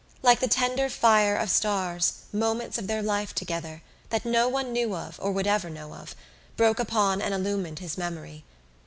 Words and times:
Like 0.23 0.39
the 0.39 0.47
tender 0.47 0.89
fire 0.89 1.35
of 1.35 1.51
stars 1.51 2.13
moments 2.33 2.79
of 2.79 2.87
their 2.87 3.03
life 3.03 3.35
together, 3.35 3.83
that 4.09 4.25
no 4.25 4.49
one 4.49 4.73
knew 4.73 4.95
of 4.95 5.19
or 5.21 5.31
would 5.31 5.45
ever 5.45 5.69
know 5.69 5.93
of, 5.93 6.15
broke 6.57 6.79
upon 6.79 7.21
and 7.21 7.35
illumined 7.35 7.77
his 7.77 7.99
memory. 7.99 8.43